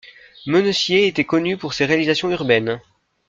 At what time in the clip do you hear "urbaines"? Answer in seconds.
2.31-2.81